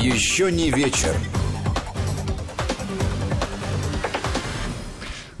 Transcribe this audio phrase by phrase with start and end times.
[0.00, 1.12] Еще не вечер.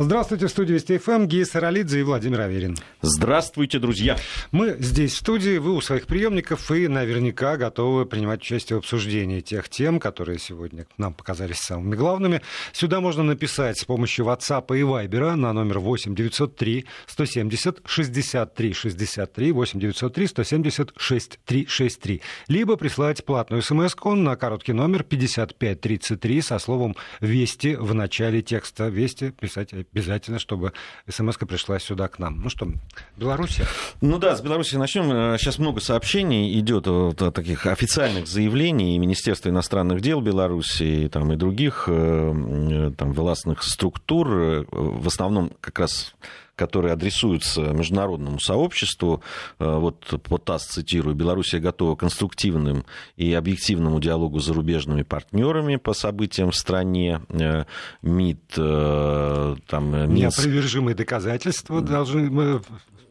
[0.00, 2.76] Здравствуйте, в студии Вести ФМ, Гея Саралидзе и Владимир Аверин.
[3.02, 4.16] Здравствуйте, друзья.
[4.52, 9.40] Мы здесь, в студии, вы у своих приемников и наверняка готовы принимать участие в обсуждении
[9.40, 12.42] тех тем, которые сегодня нам показались самыми главными.
[12.72, 19.50] Сюда можно написать с помощью WhatsApp и Viber на номер 8 903 170 63 63
[19.50, 22.22] 8 903 170 6363.
[22.46, 28.86] Либо прислать платную смс на короткий номер 5533 со словом «Вести» в начале текста.
[28.86, 30.72] «Вести» писать обязательно, чтобы
[31.08, 32.40] смс пришла сюда к нам.
[32.42, 32.68] Ну что,
[33.16, 33.60] Беларусь?
[34.00, 35.38] Ну да, с Беларуси начнем.
[35.38, 41.32] Сейчас много сообщений идет вот, таких официальных заявлений и Министерства иностранных дел Беларуси и, там,
[41.32, 44.66] и других э, там, властных структур.
[44.70, 46.14] В основном как раз
[46.58, 49.22] которые адресуются международному сообществу.
[49.58, 52.84] Э, вот по ТАСС цитирую, Белоруссия готова к конструктивным
[53.16, 57.22] и объективному диалогу с зарубежными партнерами по событиям в стране.
[57.28, 57.64] Э,
[58.02, 60.38] МИД, э, там, Минск...
[60.38, 62.60] Неопровержимые доказательства должны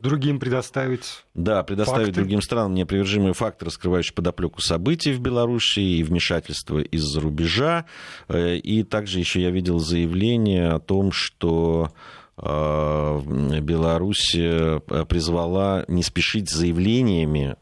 [0.02, 1.24] другим предоставить.
[1.34, 2.22] Да, предоставить факты.
[2.22, 7.86] другим странам неопровержимые факты, раскрывающие подоплеку событий в Беларуси и вмешательство из-за рубежа.
[8.30, 11.92] И также еще я видел заявление о том, что
[12.38, 17.56] Беларусь э, призвала не спешить с заявлениями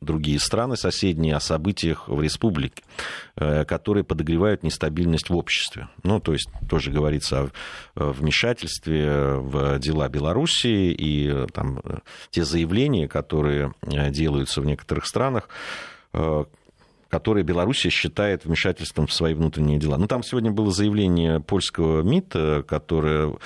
[0.00, 2.84] другие страны соседние о событиях в республике,
[3.36, 5.88] э, которые подогревают нестабильность в обществе.
[6.04, 7.50] Ну, то есть тоже говорится
[7.96, 11.80] о вмешательстве в дела Белоруссии и там,
[12.30, 15.48] те заявления, которые делаются в некоторых странах,
[17.14, 19.98] которые Белоруссия считает вмешательством в свои внутренние дела.
[19.98, 23.36] Ну, там сегодня было заявление польского МИД, которое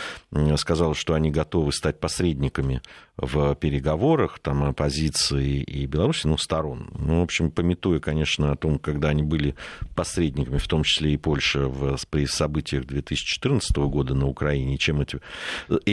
[0.56, 2.80] сказало, что они готовы стать посредниками
[3.18, 6.88] в переговорах там, оппозиции и Беларуси, ну, сторон.
[6.96, 9.56] Ну, в общем, пометуя, конечно, о том, когда они были
[9.96, 15.20] посредниками, в том числе и Польша, в, при событиях 2014 года на Украине, чем, эти,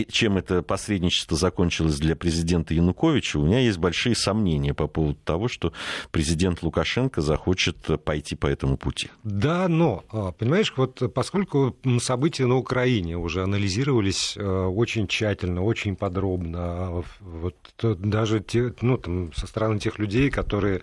[0.09, 5.47] чем это посредничество закончилось для президента Януковича, у меня есть большие сомнения по поводу того,
[5.47, 5.73] что
[6.11, 9.09] президент Лукашенко захочет пойти по этому пути.
[9.23, 15.95] Да, но, а, понимаешь, вот поскольку события на Украине уже анализировались э, очень тщательно, очень
[15.95, 20.81] подробно, а вот даже те, ну, там, со стороны тех людей, которые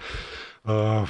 [0.64, 1.04] э,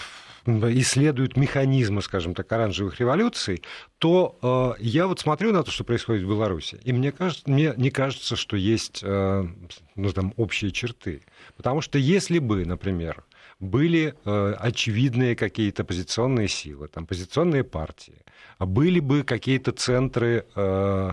[0.47, 3.63] исследуют механизмы, скажем так, оранжевых революций,
[3.99, 7.75] то э, я вот смотрю на то, что происходит в Беларуси, и мне, кажется, мне
[7.77, 9.47] не кажется, что есть э,
[9.95, 11.23] ну, там, общие черты.
[11.57, 13.25] Потому что если бы, например,
[13.61, 18.25] были э, очевидные какие-то оппозиционные силы, там, оппозиционные партии,
[18.59, 20.47] были бы какие-то центры...
[20.55, 21.13] Э,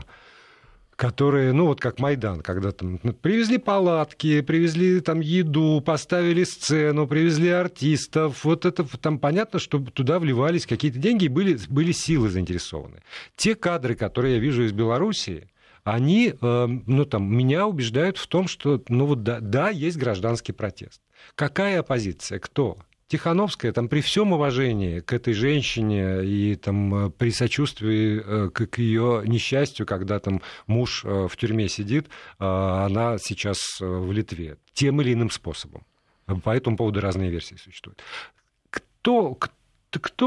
[1.00, 7.48] которые, ну вот как Майдан, когда там привезли палатки, привезли там еду, поставили сцену, привезли
[7.48, 13.02] артистов, вот это там понятно, что туда вливались какие-то деньги, и были, были силы заинтересованы.
[13.38, 15.48] Те кадры, которые я вижу из Белоруссии,
[15.86, 20.52] они, э, ну там, меня убеждают в том, что, ну вот да, да, есть гражданский
[20.52, 21.02] протест.
[21.36, 22.40] Какая оппозиция?
[22.40, 22.78] Кто?
[23.10, 28.78] Тихановская, там, при всем уважении к этой женщине и там, э, при сочувствии э, к
[28.78, 35.14] ее несчастью, когда там муж э, в тюрьме сидит, она сейчас в Литве тем или
[35.14, 35.86] иным способом.
[36.44, 38.02] По этому поводу разные версии существуют.
[38.70, 39.59] Кто, кто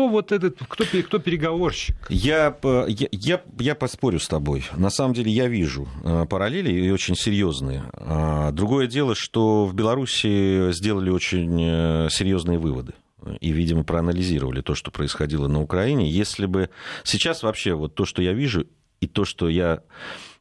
[0.08, 1.96] вот этот, кто, кто переговорщик?
[2.08, 2.56] Я,
[2.88, 4.64] я, я, я поспорю с тобой.
[4.76, 5.88] На самом деле я вижу
[6.28, 7.84] параллели и очень серьезные.
[7.94, 12.94] А, другое дело, что в Беларуси сделали очень серьезные выводы
[13.40, 16.10] и, видимо, проанализировали то, что происходило на Украине.
[16.10, 16.70] Если бы
[17.04, 18.66] сейчас вообще вот то, что я вижу,
[19.00, 19.82] и то, что я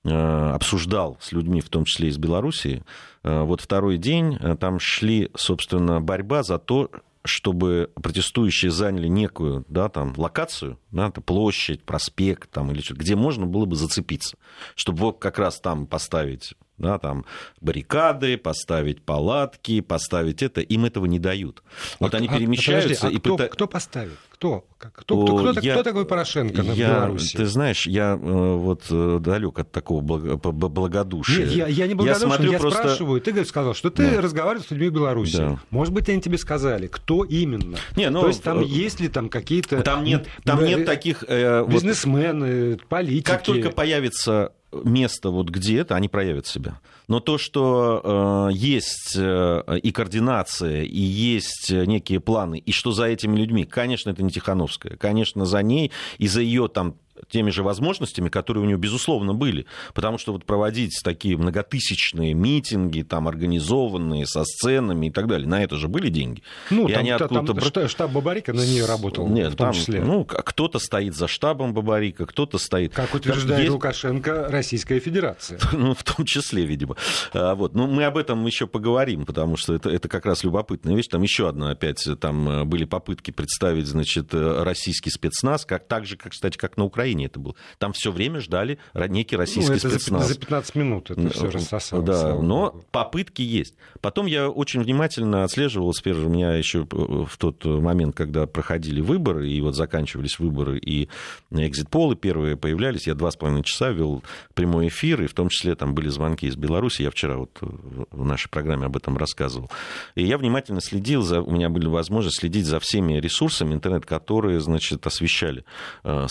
[0.03, 2.83] обсуждал с людьми, в том числе из Белоруссии,
[3.23, 6.89] вот второй день там шли, собственно, борьба за то,
[7.23, 13.15] чтобы протестующие заняли некую да, там, локацию, да, это площадь, проспект там, или что где
[13.15, 14.37] можно было бы зацепиться,
[14.75, 17.25] чтобы вот как раз там поставить да, там,
[17.61, 21.63] баррикады, поставить палатки, поставить это, им этого не дают.
[21.99, 23.55] Вот а, они перемещаются а, подожди, а и кто, пытаются...
[23.55, 24.17] кто поставит?
[24.31, 24.65] Кто?
[24.77, 27.37] Кто, кто, кто, я, кто такой Порошенко я, Беларуси?
[27.37, 31.45] Ты знаешь, я э, вот э, далек от такого благодушия.
[31.45, 32.79] Нет, я, я не благодушен, я, смотрю я просто...
[32.79, 33.21] спрашиваю.
[33.21, 34.21] Ты сказал, что ты да.
[34.21, 35.37] разговариваешь с людьми в Беларуси.
[35.37, 35.59] Да.
[35.69, 37.77] Может быть, они тебе сказали, кто именно?
[37.95, 39.83] Не, ну, То есть там есть ли там какие-то...
[39.83, 41.23] Там нет, там нет таких...
[41.27, 43.25] Э, бизнесмены, вот, политики.
[43.25, 46.79] Как только появится место вот где это, они проявят себя.
[47.07, 53.05] Но то, что э, есть э, и координация, и есть некие планы, и что за
[53.05, 56.95] этими людьми, конечно, это не Тихановская, конечно, за ней и за ее там
[57.29, 59.65] теми же возможностями, которые у нее, безусловно, были.
[59.93, 65.63] Потому что вот проводить такие многотысячные митинги, там, организованные, со сценами и так далее, на
[65.63, 66.43] это же были деньги.
[66.69, 67.71] Ну, и там, они откуда-то...
[67.71, 70.01] там штаб Бабарика на нее работал, Нет, в том там, числе.
[70.01, 72.93] Ну, кто-то стоит за штабом Бабарика, кто-то стоит...
[72.93, 73.71] Как утверждает есть...
[73.71, 75.59] Лукашенко, Российская Федерация.
[75.81, 76.95] Ну, в том числе, видимо.
[77.33, 77.73] А, вот.
[77.73, 81.07] Ну, мы об этом еще поговорим, потому что это, это как раз любопытная вещь.
[81.07, 86.05] Там еще одна, опять, там э, были попытки представить, значит, э, российский спецназ, как, так
[86.05, 87.55] же, как, кстати, как на Украине это было.
[87.77, 90.27] Там все время ждали некий российский ну, это спецназ.
[90.27, 92.05] За 15 минут это все рассосалось.
[92.05, 93.75] Да, но попытки есть.
[94.01, 99.49] Потом я очень внимательно отслеживал, теперь у меня еще в тот момент, когда проходили выборы,
[99.49, 101.09] и вот заканчивались выборы, и
[101.51, 104.23] экзит-полы первые появлялись, я два с половиной часа вел
[104.53, 108.25] прямой эфир, и в том числе там были звонки из Беларуси, я вчера вот в
[108.25, 109.69] нашей программе об этом рассказывал.
[110.15, 114.59] И я внимательно следил, за, у меня были возможности следить за всеми ресурсами интернет, которые,
[114.61, 115.65] значит, освещали
[116.03, 116.27] э,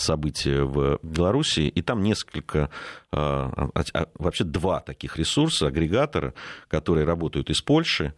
[0.61, 2.65] события в Беларуси, и там несколько, э,
[3.11, 6.33] а, а, вообще два таких ресурса, агрегатора,
[6.67, 8.13] которые работают из Польши,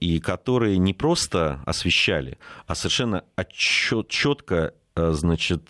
[0.00, 3.24] и которые не просто освещали, а совершенно
[4.08, 5.62] четко значит,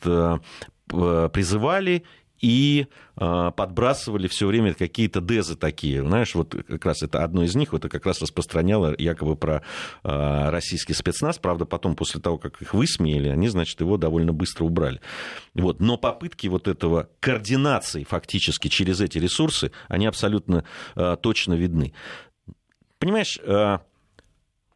[0.87, 2.05] призывали
[2.41, 6.03] и э, подбрасывали все время какие-то дезы такие.
[6.03, 9.63] Знаешь, вот как раз это одно из них, это как раз распространяло якобы про
[10.03, 11.39] э, российский спецназ.
[11.39, 15.01] Правда, потом, после того, как их высмеяли, они, значит, его довольно быстро убрали.
[15.55, 15.81] Вот.
[15.81, 20.65] Но попытки вот этого координации фактически через эти ресурсы, они абсолютно
[20.97, 21.93] э, точно видны.
[22.99, 23.39] Понимаешь,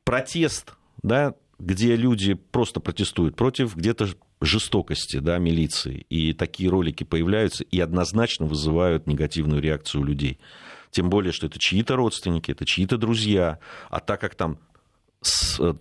[0.04, 4.08] протест, да, где люди просто протестуют против где-то
[4.40, 6.06] жестокости да, милиции.
[6.10, 10.38] И такие ролики появляются и однозначно вызывают негативную реакцию у людей.
[10.90, 13.58] Тем более, что это чьи-то родственники, это чьи-то друзья.
[13.90, 14.58] А так как там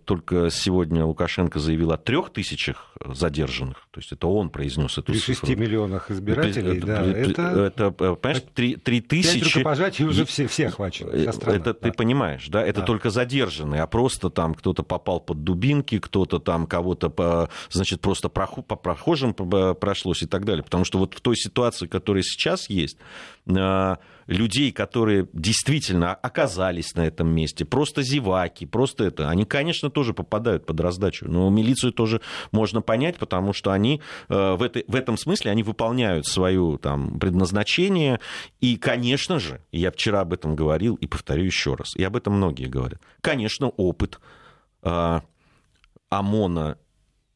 [0.05, 5.19] только сегодня Лукашенко заявил о трех тысячах задержанных, то есть это он произнес эту При
[5.19, 5.47] цифру.
[5.47, 9.57] 6 миллионах избирателей, это, да, это, это, понимаешь, 3, 3 тысячи...
[9.57, 11.73] Рукопожатий уже все, все охвачены, э, Это да.
[11.73, 12.85] ты понимаешь, да, это да.
[12.85, 18.29] только задержанные, а просто там кто-то попал под дубинки, кто-то там кого-то, по, значит, просто
[18.29, 22.97] по прохожим прошлось и так далее, потому что вот в той ситуации, которая сейчас есть,
[23.47, 23.95] э,
[24.27, 30.65] людей, которые действительно оказались на этом месте, просто зеваки, просто это, они, конечно, тоже попадают
[30.65, 31.25] под раздачу.
[31.27, 32.21] Но милицию тоже
[32.51, 37.19] можно понять, потому что они э, в, этой, в этом смысле они выполняют свое там,
[37.19, 38.19] предназначение.
[38.61, 42.33] И, конечно же, я вчера об этом говорил и повторю еще раз, и об этом
[42.33, 43.01] многие говорят.
[43.21, 44.19] Конечно, опыт
[44.83, 45.21] э,
[46.09, 46.77] ОМОНа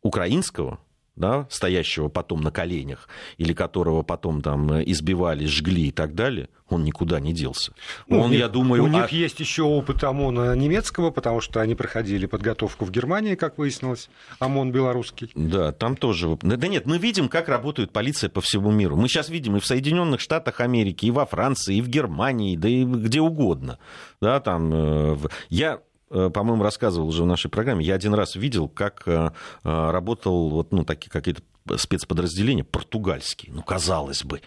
[0.01, 0.79] украинского,
[1.17, 6.83] да, стоящего потом на коленях, или которого потом там избивали, жгли и так далее, он
[6.83, 7.73] никуда не делся.
[8.07, 9.15] Ну, он, я думаю, у них а...
[9.15, 14.09] есть еще опыт ОМОНа немецкого, потому что они проходили подготовку в Германии, как выяснилось,
[14.39, 15.31] ОМОН белорусский.
[15.33, 16.37] Да, там тоже.
[16.41, 18.95] Да нет, мы видим, как работает полиция по всему миру.
[18.95, 22.69] Мы сейчас видим и в Соединенных Штатах Америки, и во Франции, и в Германии, да
[22.69, 23.79] и где угодно.
[24.21, 25.17] Да, там, э,
[25.49, 25.79] я
[26.09, 29.31] по-моему, рассказывал уже в нашей программе, я один раз видел, как э,
[29.63, 31.41] э, работал вот, ну, такие какие-то
[31.77, 34.41] спецподразделения португальские, ну, казалось бы,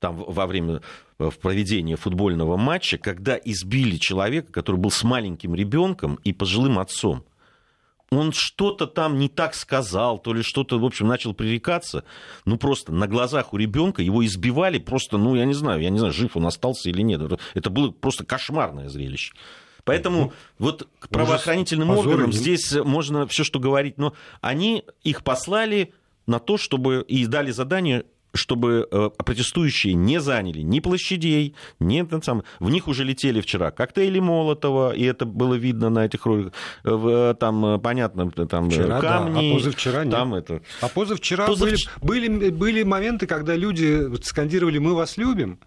[0.00, 0.80] там во время
[1.18, 7.24] в проведения футбольного матча, когда избили человека, который был с маленьким ребенком и пожилым отцом.
[8.10, 12.04] Он что-то там не так сказал, то ли что-то, в общем, начал пререкаться.
[12.44, 15.98] Ну, просто на глазах у ребенка его избивали, просто, ну, я не знаю, я не
[15.98, 17.22] знаю, жив он остался или нет.
[17.54, 19.32] Это было просто кошмарное зрелище.
[19.84, 25.92] Поэтому ну, вот к правоохранительным органам здесь можно все, что говорить, но они их послали
[26.26, 32.42] на то, чтобы и дали задание чтобы э, протестующие не заняли ни площадей, ни там,
[32.60, 36.52] в них уже летели вчера коктейли Молотова, и это было видно на этих роликах,
[36.84, 39.50] э, там, понятно, там вчера, камни.
[39.50, 40.12] Да, а позавчера нет.
[40.12, 40.62] Там это...
[40.80, 41.68] А позавчера Позав...
[41.68, 45.58] были, были, были моменты, когда люди скандировали «Мы вас любим»,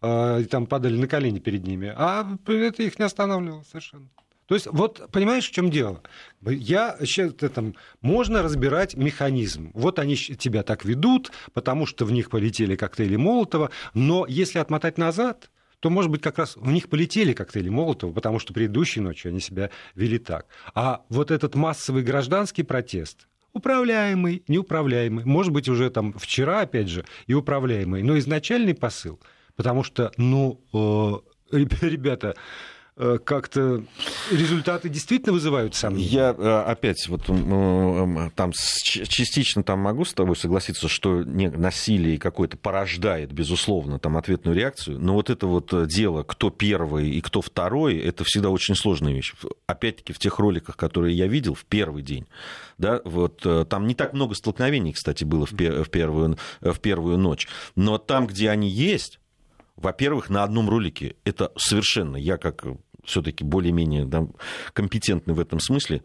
[0.00, 4.08] а, там падали на колени перед ними, а это их не останавливало совершенно.
[4.48, 6.02] То есть, вот понимаешь, в чем дело?
[6.42, 9.70] Я сейчас там можно разбирать механизм.
[9.74, 14.96] Вот они тебя так ведут, потому что в них полетели коктейли Молотова, но если отмотать
[14.96, 15.50] назад,
[15.80, 19.40] то, может быть, как раз в них полетели коктейли Молотова, потому что предыдущей ночью они
[19.40, 20.46] себя вели так.
[20.74, 27.04] А вот этот массовый гражданский протест, управляемый, неуправляемый, может быть, уже там вчера, опять же,
[27.26, 29.20] и управляемый, но изначальный посыл–
[29.58, 32.36] Потому что, ну, э, ребята,
[33.00, 33.84] Э, как-то
[34.32, 36.08] результаты действительно вызывают сомнения.
[36.08, 37.26] Я э, опять вот
[38.34, 44.98] там частично там могу с тобой согласиться, что насилие какое-то порождает, безусловно, там ответную реакцию,
[44.98, 49.32] но вот это вот дело, кто первый и кто второй, это всегда очень сложная вещь.
[49.68, 52.26] Опять-таки в тех роликах, которые я видел в первый день,
[52.78, 57.46] да, вот там не так много столкновений, кстати, было в первую, в первую ночь,
[57.76, 59.20] но там, где они есть,
[59.78, 62.66] во-первых, на одном ролике это совершенно, я как
[63.04, 64.26] все-таки более-менее да,
[64.72, 66.02] компетентны в этом смысле,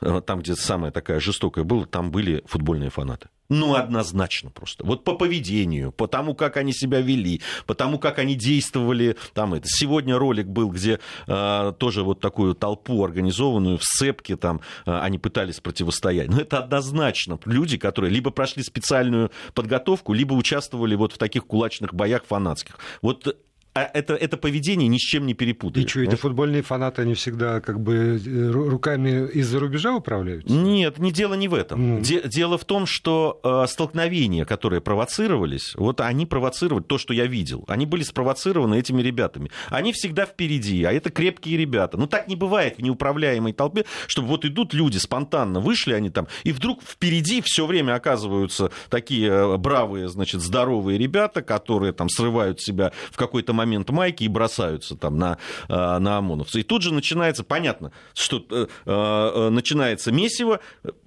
[0.00, 3.28] э, там, где самая такая жестокая была, там были футбольные фанаты.
[3.48, 4.84] Ну, однозначно просто.
[4.84, 9.16] Вот по поведению, по тому, как они себя вели, по тому, как они действовали.
[9.34, 9.66] Там это.
[9.68, 15.18] Сегодня ролик был, где э, тоже вот такую толпу организованную в сцепке там э, они
[15.18, 16.28] пытались противостоять.
[16.28, 21.94] Но это однозначно люди, которые либо прошли специальную подготовку, либо участвовали вот в таких кулачных
[21.94, 22.78] боях фанатских.
[23.02, 23.36] Вот
[23.76, 25.84] а это, это поведение ни с чем не перепутаешь.
[25.84, 30.50] И что, эти футбольные фанаты, они всегда как бы э, руками из-за рубежа управляются?
[30.50, 31.96] Нет, не дело не в этом.
[31.96, 32.00] Ну.
[32.00, 37.66] дело в том, что э, столкновения, которые провоцировались, вот они провоцировали то, что я видел.
[37.68, 39.50] Они были спровоцированы этими ребятами.
[39.68, 41.98] Они всегда впереди, а это крепкие ребята.
[41.98, 46.28] Ну так не бывает в неуправляемой толпе, чтобы вот идут люди спонтанно, вышли они там,
[46.44, 52.62] и вдруг впереди все время оказываются такие э, бравые, значит, здоровые ребята, которые там срывают
[52.62, 56.58] себя в какой-то момент момент майки и бросаются там на, э, на ОМОНовца.
[56.58, 60.60] И тут же начинается, понятно, что э, э, начинается месиво,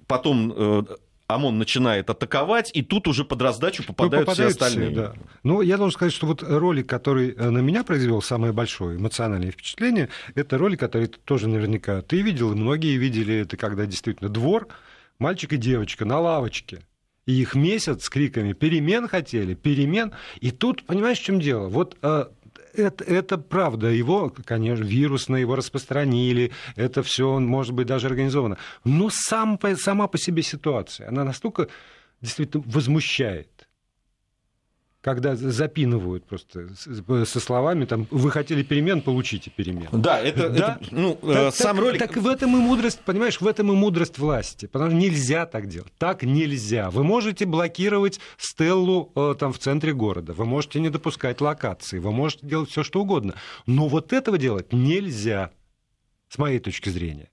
[0.06, 0.86] потом
[1.26, 4.90] ОМОН начинает атаковать, и тут уже под раздачу попадают, ну, попадают все остальные.
[4.90, 5.14] Все, да.
[5.42, 10.08] Ну, я должен сказать, что вот ролик, который на меня произвел самое большое эмоциональное впечатление,
[10.34, 14.68] это ролик, который тоже наверняка ты видел, и многие видели, это когда действительно двор,
[15.18, 16.80] мальчик и девочка на лавочке,
[17.26, 20.12] и их месяц с криками «перемен хотели, перемен».
[20.40, 21.68] И тут, понимаешь, в чем дело?
[21.68, 21.96] Вот
[22.74, 23.88] это, это правда.
[23.88, 26.52] Его, конечно, вирусно его распространили.
[26.76, 28.58] Это все, может быть, даже организовано.
[28.84, 31.68] Но сам, сама по себе ситуация, она настолько
[32.20, 33.69] действительно возмущает
[35.00, 39.88] когда запинывают просто со словами там вы хотели перемен, получите перемен.
[39.92, 40.78] Да, это, да?
[40.80, 41.98] это ну, так, э, сам так, ролик.
[41.98, 45.68] Так в этом и мудрость, понимаешь, в этом и мудрость власти, потому что нельзя так
[45.68, 46.90] делать, так нельзя.
[46.90, 52.12] Вы можете блокировать стеллу э, там в центре города, вы можете не допускать локации, вы
[52.12, 53.34] можете делать все что угодно,
[53.66, 55.50] но вот этого делать нельзя,
[56.28, 57.29] с моей точки зрения.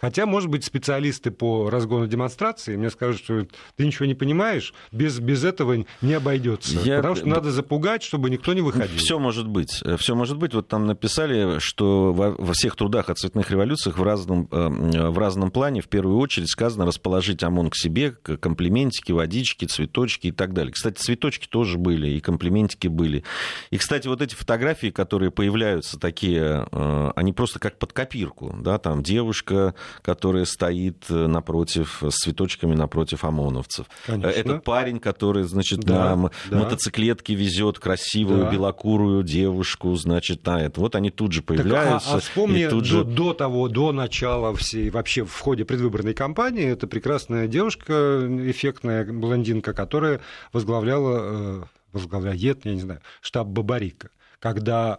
[0.00, 5.18] Хотя, может быть, специалисты по разгону демонстрации мне скажут, что ты ничего не понимаешь, без,
[5.18, 6.78] без этого не обойдется.
[6.80, 6.96] Я...
[6.96, 8.96] Потому что надо запугать, чтобы никто не выходил.
[8.96, 9.82] Все может быть.
[9.98, 10.54] Все может быть.
[10.54, 15.18] Вот там написали, что во, во всех трудах о цветных революциях в разном, э, в
[15.18, 20.54] разном плане в первую очередь сказано расположить ОМОН к себе, комплиментики, водички, цветочки и так
[20.54, 20.72] далее.
[20.72, 23.22] Кстати, цветочки тоже были, и комплиментики были.
[23.70, 28.56] И, кстати, вот эти фотографии, которые появляются такие, э, они просто как под копирку.
[28.60, 33.86] Да, там девушка которая стоит э, напротив, с цветочками напротив ОМОНовцев.
[34.06, 34.28] Конечно.
[34.28, 36.58] Этот парень, который, значит, да, на да.
[36.58, 38.50] мотоциклетке везет красивую да.
[38.50, 40.80] белокурую девушку, значит, на это.
[40.80, 42.08] Вот они тут же появляются.
[42.08, 43.04] Так, а, а вспомни тут до, же...
[43.04, 49.72] до того, до начала всей, вообще в ходе предвыборной кампании, это прекрасная девушка, эффектная блондинка,
[49.72, 50.20] которая
[50.52, 54.10] возглавляла, э, возглавляет, я не знаю, штаб Бабарика.
[54.38, 54.98] Когда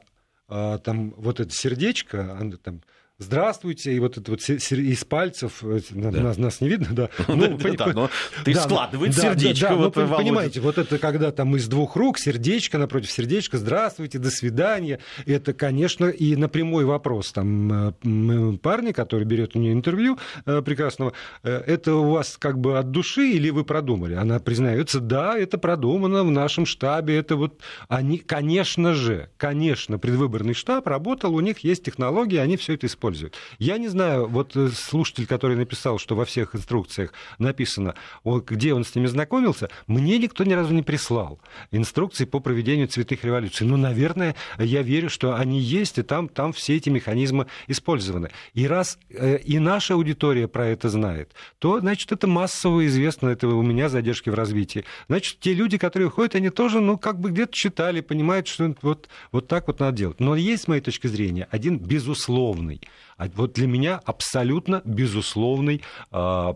[0.50, 2.82] э, там вот это сердечко, там
[3.22, 6.12] здравствуйте, и вот это вот из пальцев, э, да.
[6.12, 7.10] нас, нас не видно, да.
[7.28, 8.10] Ну, да, но
[8.44, 9.70] ты да, сердечко.
[9.70, 14.20] Да, вот, ну, понимаете, вот это когда там из двух рук сердечко напротив сердечка, здравствуйте,
[14.20, 15.00] до свидания.
[15.26, 20.62] Это, конечно, и на прямой вопрос там э, парня, который берет у нее интервью э,
[20.62, 21.14] прекрасного,
[21.44, 24.16] это у вас как бы от души или вы продумали?
[24.16, 30.54] Она признается, да, это продумано в нашем штабе, это вот они, конечно же, конечно, предвыборный
[30.54, 33.36] штаб работал, у них есть технологии, они все это используют используют.
[33.60, 38.84] Я не знаю, вот э, слушатель, который написал, что во всех инструкциях написано, где он
[38.84, 41.40] с ними знакомился, мне никто ни разу не прислал
[41.72, 43.68] инструкции по проведению цветных революций.
[43.68, 48.32] Ну, наверное, я верю, что они есть, и там, там все эти механизмы использованы.
[48.54, 53.48] И раз э, и наша аудитория про это знает, то, значит, это массово известно, это
[53.48, 54.86] у меня задержки в развитии.
[55.08, 59.10] Значит, те люди, которые ходят, они тоже, ну, как бы где-то читали, понимают, что вот,
[59.32, 60.20] вот так вот надо делать.
[60.20, 62.82] Но есть, с моей точки зрения, один безусловный
[63.18, 65.82] вот для меня абсолютно безусловный
[66.12, 66.54] э,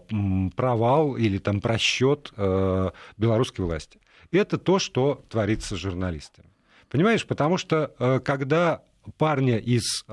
[0.56, 4.00] провал или там просчет э, белорусской власти.
[4.32, 6.50] Это то, что творится с журналистами.
[6.90, 8.82] Понимаешь, потому что э, когда
[9.18, 10.04] парня из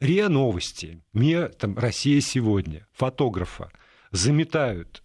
[0.00, 3.70] РИА Новости, мне там Россия сегодня, фотографа,
[4.10, 5.01] заметают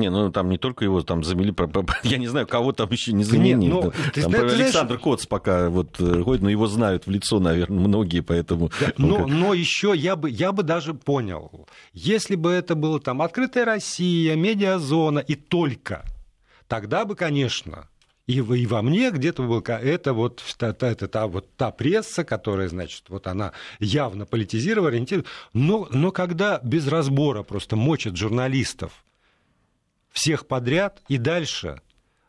[0.00, 1.54] Не, ну там не только его там замели,
[2.04, 3.70] я не знаю, кого там еще не заменили.
[3.70, 5.02] Ну, там, ты, там, ты, Александр знаешь...
[5.02, 8.70] Коц пока вот э, ходит, но его знают в лицо, наверное, многие, поэтому...
[8.80, 13.22] Да, но, но еще я бы, я бы даже понял, если бы это было там
[13.22, 16.04] открытая Россия, медиазона и только,
[16.66, 17.88] тогда бы, конечно,
[18.30, 22.22] и, и во мне где-то был это вот та, та, это, та, вот та пресса,
[22.22, 25.28] которая, значит, вот она явно политизирована, ориентирована.
[25.52, 28.92] Но, но когда без разбора просто мочат журналистов
[30.12, 31.80] всех подряд, и дальше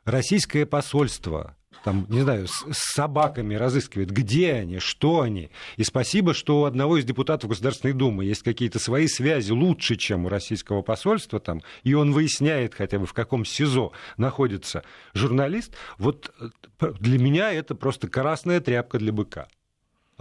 [0.06, 5.50] российское посольство там, не знаю, с, с собаками разыскивает, где они, что они.
[5.78, 10.26] И спасибо, что у одного из депутатов Государственной Думы есть какие-то свои связи лучше, чем
[10.26, 14.84] у российского посольства там, и он выясняет хотя бы, в каком СИЗО находится
[15.14, 15.74] журналист.
[15.98, 19.48] Вот э, для меня это просто красная тряпка для быка.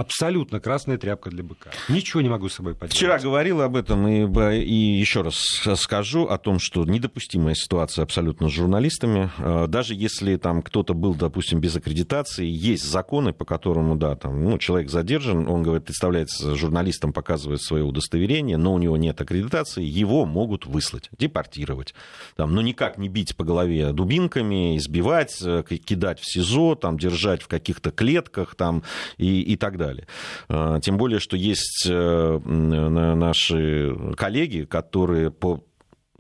[0.00, 1.73] Абсолютно красная тряпка для быка.
[1.90, 2.95] Ничего не могу с собой поделать.
[2.95, 5.35] Вчера говорил об этом и, и еще раз
[5.76, 9.30] скажу о том, что недопустимая ситуация абсолютно с журналистами.
[9.37, 14.42] А, даже если там кто-то был, допустим, без аккредитации, есть законы, по которому, да, там,
[14.42, 19.85] ну, человек задержан, он, говорит, представляется журналистом, показывает свое удостоверение, но у него нет аккредитации,
[19.85, 21.95] его могут выслать, депортировать.
[22.37, 27.42] Там, но никак не бить по голове дубинками, избивать, э, кидать в СИЗО, там, держать
[27.42, 28.83] в каких-то клетках там,
[29.19, 30.06] и, и так далее далее.
[30.49, 35.64] А, тем более, что есть э, наши коллеги, которые по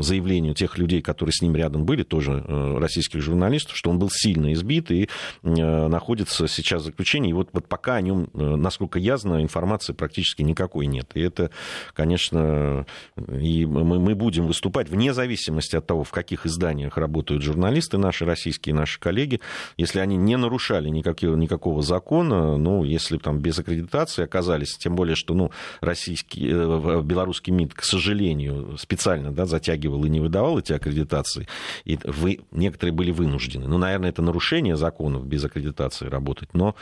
[0.02, 4.10] заявлению тех людей, которые с ним рядом были, тоже э, российских журналистов, что он был
[4.10, 5.08] сильно избит и
[5.42, 7.30] э, находится сейчас в заключении.
[7.30, 11.10] И вот, вот пока о нем, э, насколько я знаю, информации практически никакой нет.
[11.14, 11.50] И это,
[11.94, 17.98] конечно, и мы, мы будем выступать вне зависимости от того, в каких изданиях работают журналисты,
[17.98, 19.40] наши российские, наши коллеги,
[19.76, 25.16] если они не нарушали никакого, никакого закона, ну, если там без аккредитации оказались, тем более,
[25.16, 30.72] что, ну, российский, белорусский МИД, к сожалению, специально, да, затягивал затягивал и не выдавал эти
[30.72, 31.46] аккредитации,
[31.84, 33.66] и вы, некоторые были вынуждены.
[33.68, 36.74] Ну, наверное, это нарушение законов без аккредитации работать, но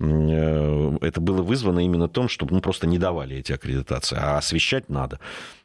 [0.00, 4.88] э, это было вызвано именно том, что ну, просто не давали эти аккредитации, а освещать
[4.88, 5.18] надо.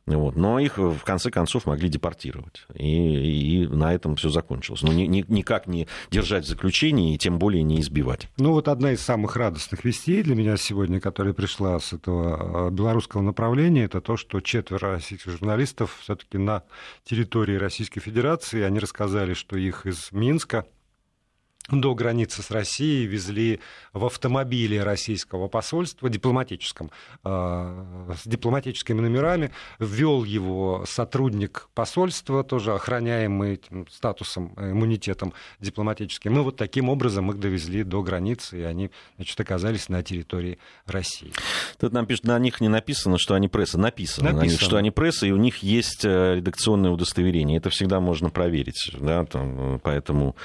[0.08, 0.36] Вот.
[0.36, 2.66] Но их в конце концов могли депортировать.
[2.74, 4.82] И, и на этом все закончилось.
[4.82, 8.28] Но ни, ни, никак не держать в заключении и тем более не избивать.
[8.38, 12.72] Ну вот одна из самых радостных вестей для меня сегодня, которая пришла с этого а,
[12.72, 16.64] белорусского направления, это то, что четверо российских журналистов все-таки на
[17.04, 20.66] территории Российской Федерации, они рассказали, что их из Минска
[21.70, 23.60] до границы с Россией везли
[23.94, 26.92] в автомобиле российского посольства, дипломатическом,
[27.24, 29.52] э, с дипломатическими номерами.
[29.80, 36.34] Ввел его сотрудник посольства, тоже охраняемый этим статусом, иммунитетом дипломатическим.
[36.34, 41.32] Мы вот таким образом их довезли до границы, и они значит, оказались на территории России.
[41.80, 43.78] Тут нам пишут, на них не написано, что они пресса.
[43.78, 44.32] Написано, написано.
[44.32, 47.58] На них, что они пресса, и у них есть э, редакционное удостоверение.
[47.58, 48.92] Это всегда можно проверить.
[49.00, 49.26] Да?
[49.26, 50.36] Там, поэтому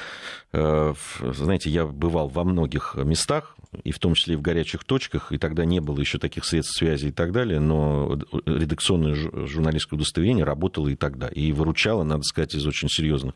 [0.53, 5.33] э, знаете, я бывал во многих местах, и в том числе и в горячих точках,
[5.33, 10.45] и тогда не было еще таких средств связи и так далее, но редакционное журналистское удостоверение
[10.45, 13.35] работало и тогда, и выручало, надо сказать, из очень серьезных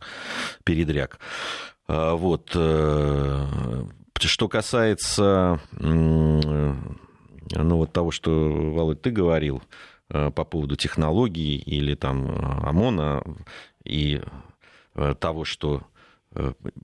[0.64, 1.18] передряг.
[1.88, 2.50] А, вот.
[2.54, 3.46] Э,
[4.22, 9.62] что касается ну, вот того, что, Володь, ты говорил
[10.10, 12.28] э, по поводу технологий или там
[12.66, 13.24] ОМОНа
[13.84, 14.20] и
[14.94, 15.99] э, того, что Э,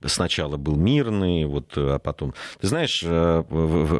[0.05, 2.33] сначала был мирный, вот, а потом...
[2.59, 3.43] Ты знаешь, э,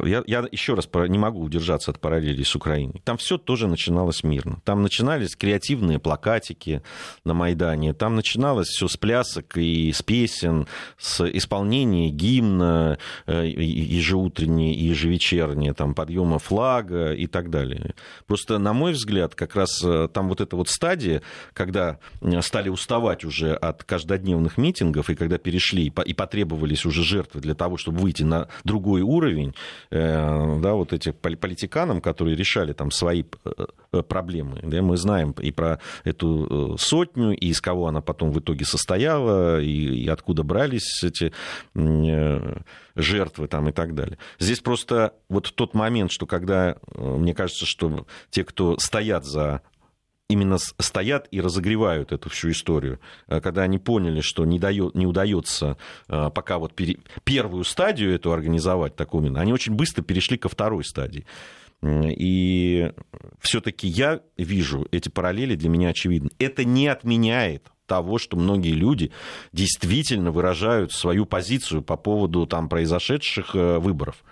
[0.04, 3.00] я, я еще раз не могу удержаться от параллелей с Украиной.
[3.04, 4.60] Там все тоже начиналось мирно.
[4.64, 6.82] Там начинались креативные плакатики
[7.24, 10.66] на Майдане, там начиналось все с плясок и с песен,
[10.98, 17.94] с исполнения гимна э, ежеутреннее и там, подъема флага и так далее.
[18.26, 19.82] Просто, на мой взгляд, как раз
[20.12, 21.22] там вот эта вот стадия,
[21.54, 21.98] когда
[22.42, 27.76] стали уставать уже от каждодневных митингов, и когда перешли и потребовались уже жертвы для того,
[27.76, 29.54] чтобы выйти на другой уровень,
[29.90, 34.60] э, да, вот этих политиканам, которые решали там свои э, проблемы.
[34.62, 38.64] Да, мы знаем и про эту э, сотню, и из кого она потом в итоге
[38.64, 41.32] состояла, и, и откуда брались эти
[42.96, 44.18] жертвы там и так далее.
[44.38, 49.62] Здесь просто вот тот момент, что когда, мне кажется, что те, кто стоят за
[50.28, 53.00] именно стоят и разогревают эту всю историю.
[53.28, 55.76] Э, когда они поняли, что не, дает, не удается
[56.08, 60.48] э, пока вот пере, первую стадию эту организовать, такую именно, они очень быстро перешли ко
[60.48, 61.26] второй стадии.
[61.82, 62.92] И
[63.40, 66.30] все-таки я вижу эти параллели для меня очевидны.
[66.38, 69.12] Это не отменяет того, что многие люди
[69.52, 74.22] действительно выражают свою позицию по поводу там, произошедших э, выборов.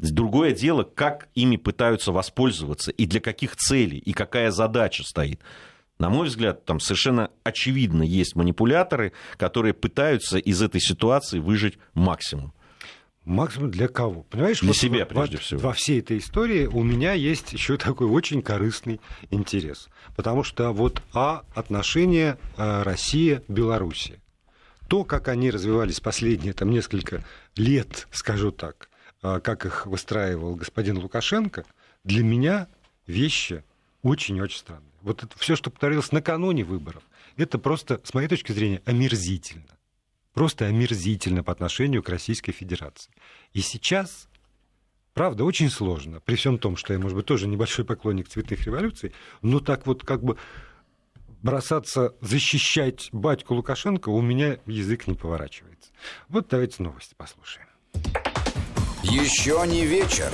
[0.00, 5.40] Другое дело, как ими пытаются воспользоваться и для каких целей, и какая задача стоит.
[5.98, 12.54] На мой взгляд, там совершенно очевидно есть манипуляторы, которые пытаются из этой ситуации выжить максимум.
[13.26, 14.22] Максимум для кого?
[14.22, 15.60] Понимаешь, для вот себя, прежде во, всего.
[15.60, 19.88] Во всей этой истории у меня есть еще такой очень корыстный интерес.
[20.16, 24.20] Потому что вот А отношения э, Россия-Белоруссия.
[24.88, 27.22] То, как они развивались последние там, несколько
[27.56, 28.89] лет, скажу так,
[29.20, 31.64] как их выстраивал господин Лукашенко,
[32.04, 32.68] для меня
[33.06, 33.64] вещи
[34.02, 34.92] очень-очень странные.
[35.02, 37.02] Вот это все, что повторилось накануне выборов,
[37.36, 39.78] это просто, с моей точки зрения, омерзительно.
[40.34, 43.12] Просто омерзительно по отношению к Российской Федерации.
[43.52, 44.28] И сейчас,
[45.12, 49.12] правда, очень сложно, при всем том, что я, может быть, тоже небольшой поклонник цветных революций,
[49.42, 50.36] но так вот как бы
[51.42, 55.90] бросаться защищать батьку Лукашенко у меня язык не поворачивается.
[56.28, 57.66] Вот давайте новости послушаем.
[59.02, 60.30] Еще не вечер.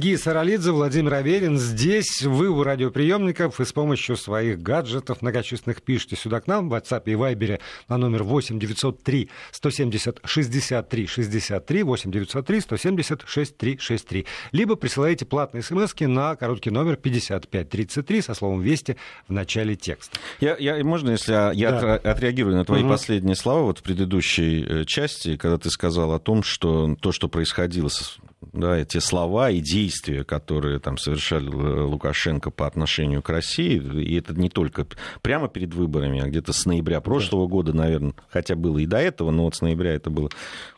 [0.00, 1.58] Гия Саралидзе, Владимир Аверин.
[1.58, 6.74] Здесь вы у радиоприемников и с помощью своих гаджетов многочисленных пишите сюда к нам в
[6.74, 7.58] WhatsApp и Viber
[7.88, 14.26] на номер 8 903 170 63 63 8 903 170 63 63.
[14.52, 20.16] Либо присылаете платные смс на короткий номер 5533 со словом «Вести» в начале текста.
[20.38, 21.94] Я, я, можно, если я, я да.
[21.96, 22.90] отреагирую на твои угу.
[22.90, 27.28] последние слова вот в предыдущей э, части, когда ты сказал о том, что то, что
[27.28, 28.18] происходило с
[28.52, 34.34] да, эти слова и действия, которые там совершали Лукашенко по отношению к России, и это
[34.34, 34.86] не только
[35.22, 37.50] прямо перед выборами, а где-то с ноября прошлого да.
[37.50, 40.30] года, наверное, хотя было и до этого, но вот с ноября это было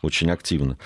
[0.02, 0.78] очень активно.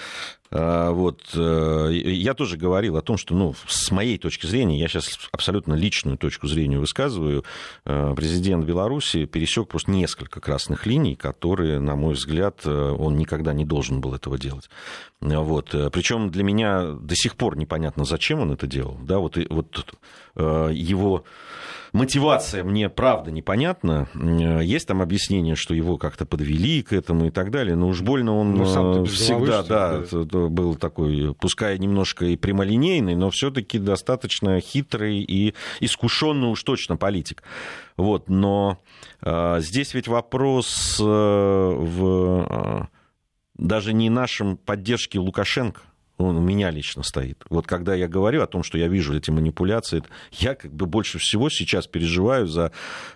[0.57, 4.87] А, вот, э, я тоже говорил о том, что, ну, с моей точки зрения, я
[4.87, 7.45] сейчас абсолютно личную точку зрения высказываю,
[7.85, 13.53] э, президент Беларуси пересек просто несколько красных линий, которые, на мой взгляд, э, он никогда
[13.53, 14.71] не должен был этого делать.
[15.21, 15.75] Вот.
[15.93, 18.97] Причем для меня до сих пор непонятно, зачем он это делал.
[19.03, 19.95] Да, вот, вот
[20.37, 21.25] его
[21.95, 24.09] мотивация мне правда непонятна.
[24.15, 28.37] Есть там объяснение, что его как-то подвели к этому и так далее, но уж больно
[28.37, 30.39] он ну, всегда да, да.
[30.49, 37.43] был такой, пускай немножко и прямолинейный, но все-таки достаточно хитрый и искушенный уж точно политик.
[37.97, 38.83] Вот, но
[39.23, 42.87] э, здесь ведь вопрос э, в э,
[43.57, 45.81] даже не нашем поддержке Лукашенко,
[46.17, 47.43] он у меня лично стоит.
[47.51, 51.19] Вот когда я говорю о том, что я вижу эти манипуляции, я как бы больше
[51.19, 52.73] всего сейчас переживаю за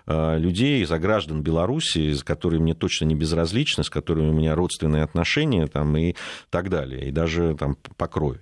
[0.07, 4.55] э, людей, за граждан Беларуси, с которыми мне точно не безразличны, с которыми у меня
[4.55, 6.15] родственные отношения там, и
[6.51, 8.41] так далее, и даже там, по крови.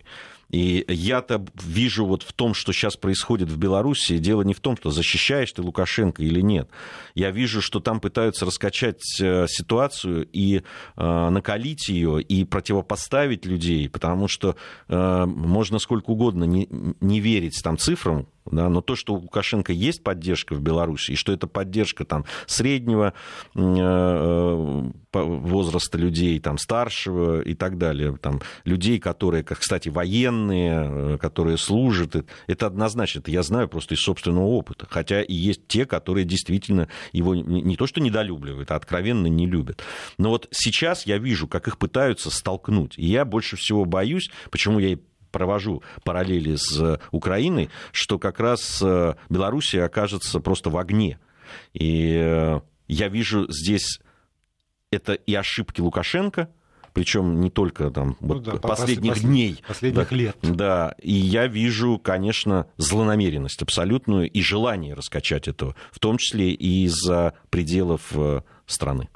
[0.50, 4.76] И я-то вижу вот в том, что сейчас происходит в Беларуси, дело не в том,
[4.76, 6.68] что защищаешь ты Лукашенко или нет.
[7.14, 10.62] Я вижу, что там пытаются раскачать э, ситуацию и
[10.96, 14.56] э, накалить ее, и противопоставить людей, потому что
[14.88, 16.68] э, можно сколько угодно не,
[17.00, 21.16] не верить там цифрам, да, но то, что у Лукашенко есть поддержка в Беларуси, и
[21.16, 23.12] что это поддержка там, среднего
[23.54, 31.18] э, э возраста людей, там, старшего и так далее, там, людей, которые, кстати, военные, э,
[31.18, 35.86] которые служат, это однозначно, это я знаю просто из собственного опыта, хотя и есть те,
[35.86, 39.82] которые действительно его не то что недолюбливают, а откровенно не любят.
[40.18, 44.78] Но вот сейчас я вижу, как их пытаются столкнуть, и я больше всего боюсь, почему
[44.78, 44.98] я и
[45.36, 51.18] провожу параллели с Украиной, что как раз э, Белоруссия окажется просто в огне.
[51.74, 54.00] И э, я вижу здесь
[54.90, 56.48] это и ошибки Лукашенко,
[56.94, 59.30] причем не только там ну, вот да, последних послед...
[59.30, 59.62] дней.
[59.68, 60.36] Последних да, лет.
[60.40, 66.84] Да, и я вижу, конечно, злонамеренность абсолютную и желание раскачать этого, в том числе и
[66.84, 69.10] из-за пределов э, страны.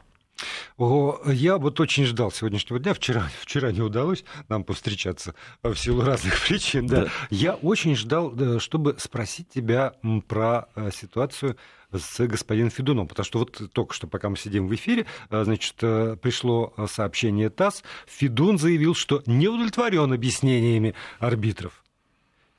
[0.76, 2.94] О, я вот очень ждал сегодняшнего дня.
[2.94, 6.86] Вчера, вчера не удалось нам повстречаться в силу разных причин.
[6.86, 7.04] Да.
[7.04, 7.10] Да.
[7.30, 9.94] Я очень ждал, чтобы спросить тебя
[10.28, 11.56] про э, ситуацию
[11.92, 15.74] с господином Федуном, потому что вот только что, пока мы сидим в эфире, э, значит,
[15.82, 21.84] э, пришло сообщение ТАСС, Федун заявил, что не удовлетворен объяснениями арбитров.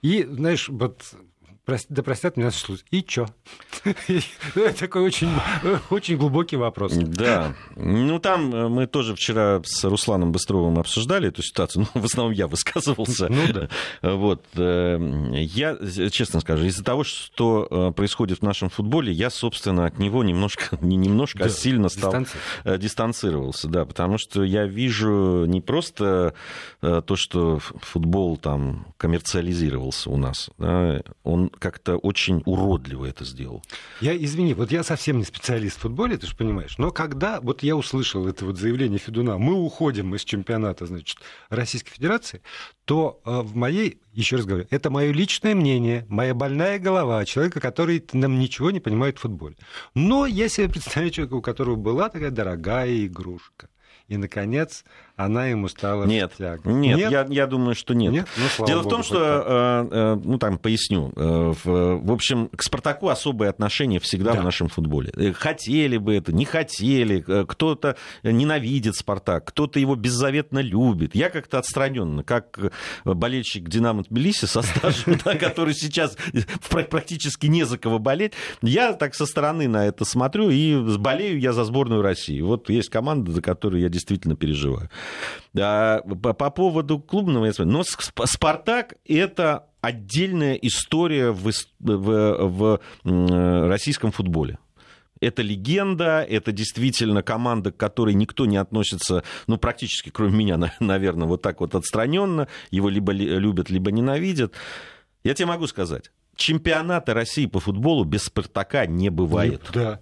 [0.01, 1.15] И, знаешь, вот
[1.89, 2.85] да простят меня слушать.
[2.91, 3.27] И чё?
[4.55, 5.29] Это такой очень,
[5.89, 6.93] очень глубокий вопрос.
[6.93, 7.53] Да.
[7.75, 11.71] Ну, там э, мы тоже вчера с Русланом Быстровым обсуждали эту ситуацию.
[11.93, 13.27] Ну, в основном я высказывался.
[13.29, 13.69] Ну, да.
[14.01, 14.43] Вот.
[14.55, 14.97] Э,
[15.33, 15.77] я,
[16.09, 20.77] честно скажу, из-за того, что э, происходит в нашем футболе, я, собственно, от него немножко,
[20.81, 21.47] не немножко, а да.
[21.47, 22.25] а сильно стал
[22.65, 23.67] дистанцировался.
[23.67, 26.33] Да, потому что я вижу не просто
[26.81, 30.49] то, что футбол там коммерциализировался у нас.
[30.57, 33.63] Да, он как-то очень уродливо это сделал.
[33.99, 37.63] Я, извини, вот я совсем не специалист в футболе, ты же понимаешь, но когда вот
[37.63, 41.17] я услышал это вот заявление Федуна, мы уходим из чемпионата, значит,
[41.49, 42.41] Российской Федерации,
[42.85, 47.59] то э, в моей, еще раз говорю, это мое личное мнение, моя больная голова человека,
[47.59, 49.55] который нам ничего не понимает в футболе.
[49.95, 53.69] Но я себе представляю человека, у которого была такая дорогая игрушка.
[54.07, 54.83] И, наконец,
[55.25, 58.11] она ему стала нет, нет, нет, Я, я думаю, что нет.
[58.11, 58.27] нет?
[58.37, 62.49] Ну, Дело Богу, в том, что, э, э, ну там поясню, э, в, в общем,
[62.55, 64.41] к Спартаку особое отношение всегда да.
[64.41, 65.11] в нашем футболе.
[65.15, 71.15] Э, хотели бы это, не хотели, э, кто-то ненавидит Спартак, кто-то его беззаветно любит.
[71.15, 72.59] Я как-то отстраненно, как
[73.03, 76.17] болельщик Динамо Тбилиси со стажем, который сейчас
[76.69, 81.53] практически не за кого болеть, я так со стороны на это смотрю и болею я
[81.53, 82.41] за сборную России.
[82.41, 84.89] Вот есть команда, за которую я действительно переживаю.
[85.57, 94.59] А, по, по поводу клубного, но Спартак это отдельная история в, в, в российском футболе.
[95.19, 101.27] Это легенда, это действительно команда, к которой никто не относится, ну, практически, кроме меня, наверное,
[101.27, 102.47] вот так вот отстраненно.
[102.71, 104.53] Его либо любят, либо ненавидят.
[105.23, 109.61] Я тебе могу сказать, чемпионата России по футболу без Спартака не бывает.
[109.73, 109.99] Да.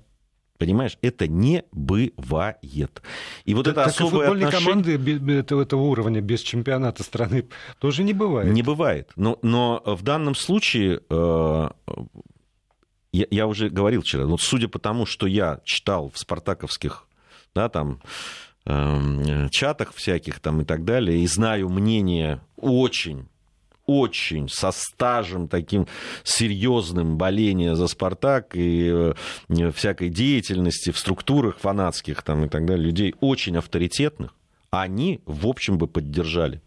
[0.59, 3.01] Понимаешь, это не бывает.
[3.45, 4.97] И вот да, это особое и отношение...
[4.97, 7.47] команды этого, этого уровня без чемпионата страны
[7.79, 8.51] тоже не бывает.
[8.51, 9.09] Не бывает.
[9.15, 11.69] Но, но в данном случае, э,
[13.13, 17.07] я, я уже говорил вчера, вот судя по тому, что я читал в спартаковских,
[17.55, 18.01] да, там,
[18.65, 23.29] э, чатах всяких там и так далее, и знаю мнение очень
[23.89, 25.87] очень со стажем таким
[26.23, 29.13] серьезным боления за «Спартак» и
[29.49, 34.35] э, всякой деятельности в структурах фанатских там, и так далее, людей очень авторитетных,
[34.69, 36.61] они, в общем, бы поддержали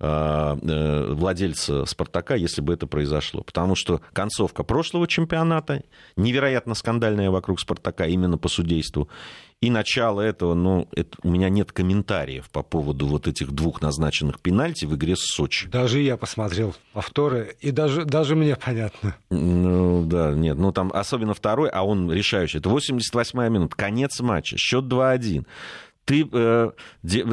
[0.00, 3.42] владельца «Спартака», если бы это произошло.
[3.42, 5.82] Потому что концовка прошлого чемпионата,
[6.16, 9.08] невероятно скандальная вокруг «Спартака» именно по судейству,
[9.60, 14.40] и начало этого, ну, это, у меня нет комментариев по поводу вот этих двух назначенных
[14.40, 15.68] пенальти в игре с Сочи.
[15.68, 19.16] Даже я посмотрел повторы, и даже, даже мне понятно.
[19.28, 22.56] Ну, да, нет, ну там особенно второй, а он решающий.
[22.56, 25.44] Это 88-я минута, конец матча, счет 2-1
[26.04, 26.70] ты, э,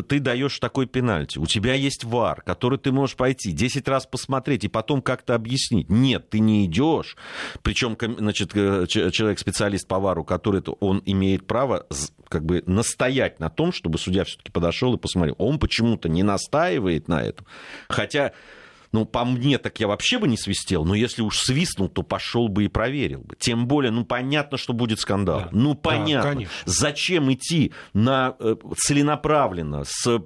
[0.08, 4.64] ты даешь такой пенальти, у тебя есть вар, который ты можешь пойти 10 раз посмотреть
[4.64, 5.90] и потом как-то объяснить.
[5.90, 7.18] Нет, ты не идешь.
[7.64, 11.88] Причем, значит, э, человек-специалист по вару, который он имеет право
[12.30, 15.36] как бы настоять на том, чтобы судья все-таки подошел и посмотрел.
[15.38, 17.46] Он почему-то не настаивает на этом.
[17.90, 18.34] Хотя
[18.92, 22.48] ну, по мне, так я вообще бы не свистел, но если уж свистнул, то пошел
[22.48, 23.36] бы и проверил бы.
[23.38, 25.42] Тем более, ну, понятно, что будет скандал.
[25.42, 25.50] Да.
[25.52, 26.42] Ну, понятно.
[26.42, 30.20] Да, Зачем идти на, э, целенаправленно, с, э,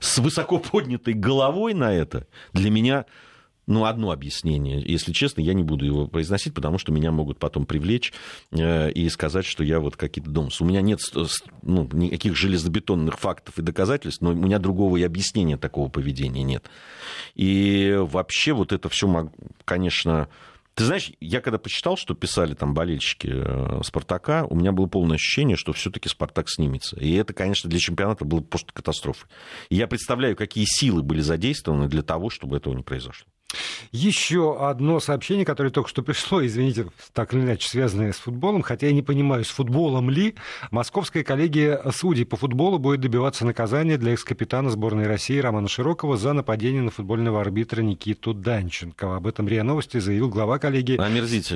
[0.00, 2.26] с высоко поднятой головой на это?
[2.52, 3.06] Для меня
[3.66, 4.80] ну, одно объяснение.
[4.80, 8.12] Если честно, я не буду его произносить, потому что меня могут потом привлечь
[8.52, 10.62] э, и сказать, что я вот какие-то домсы.
[10.62, 11.00] У меня нет
[11.62, 16.70] ну, никаких железобетонных фактов и доказательств, но у меня другого и объяснения такого поведения нет.
[17.34, 19.30] И вообще вот это все,
[19.64, 20.28] конечно...
[20.74, 25.16] Ты знаешь, я когда почитал, что писали там болельщики э, Спартака, у меня было полное
[25.16, 27.00] ощущение, что все-таки Спартак снимется.
[27.00, 29.28] И это, конечно, для чемпионата было просто катастрофой.
[29.70, 33.26] И я представляю, какие силы были задействованы для того, чтобы этого не произошло.
[33.92, 38.86] Еще одно сообщение, которое только что пришло, извините, так или иначе связанное с футболом, хотя
[38.86, 40.34] я не понимаю, с футболом ли.
[40.70, 46.32] Московская коллегия судей по футболу будет добиваться наказания для экс-капитана сборной России Романа Широкого за
[46.32, 49.16] нападение на футбольного арбитра Никиту Данченко.
[49.16, 50.96] Об этом РИА Новости заявил глава коллегии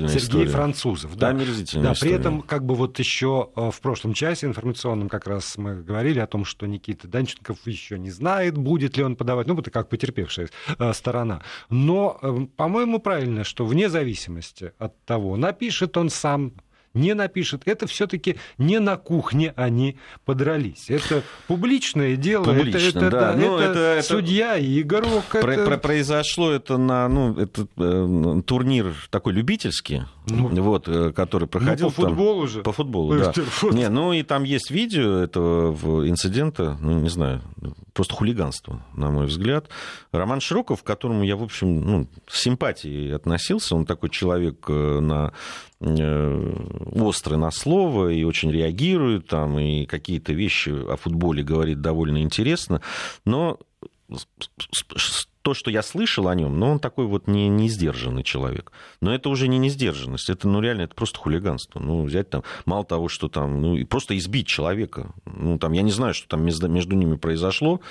[0.07, 0.47] Сергей история.
[0.47, 1.15] Французов.
[1.17, 5.27] Да, Омерзительная да, при этом как бы вот еще э, в прошлом часе информационном как
[5.27, 9.47] раз мы говорили о том, что Никита Данченков еще не знает, будет ли он подавать,
[9.47, 11.41] ну, это как потерпевшая э, сторона.
[11.69, 11.90] Но,
[12.21, 16.53] э, по-моему, правильно, что вне зависимости от того, напишет он сам
[16.93, 17.61] не напишет.
[17.65, 20.89] Это все-таки не на кухне они подрались.
[20.89, 22.43] Это публичное дело.
[22.43, 23.33] Публично, это, это, да.
[23.35, 25.25] Ну, это, это судья и игрок.
[25.29, 25.77] Про, это...
[25.77, 31.87] Произошло это на ну, это, э, турнир такой любительский, ну, вот, э, который проходил.
[31.87, 32.61] Ну, по футболу же.
[32.61, 33.33] По футболу, да.
[33.71, 37.41] Не, ну и там есть видео этого инцидента, ну не знаю,
[37.93, 39.69] просто хулиганство, на мой взгляд.
[40.11, 44.99] Роман Широков, к которому я, в общем, ну, с симпатией относился, он такой человек э,
[44.99, 45.33] на
[45.83, 46.53] Э,
[46.91, 52.81] острый на слово и очень реагирует, там, и какие-то вещи о футболе говорит довольно интересно,
[53.25, 53.57] но
[55.41, 58.71] то, что я слышал о нем, но он такой вот не, не сдержанный человек.
[59.01, 61.79] Но это уже не несдержанность, это ну реально это просто хулиганство.
[61.79, 65.13] Ну, взять там, мало того, что там, ну, просто избить человека.
[65.25, 67.81] Ну, там, я не знаю, что там между, между ними произошло,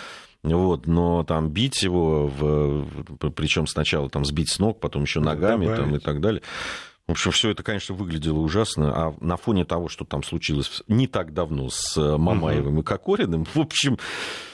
[0.42, 5.66] Вот, но там бить его, в, причем сначала там сбить с ног, потом еще ногами
[5.66, 6.42] там, и так далее.
[7.06, 8.92] В общем, все это, конечно, выглядело ужасно.
[8.94, 12.82] А на фоне того, что там случилось не так давно с Мамаевым угу.
[12.82, 14.49] и Кокориным, в общем, э,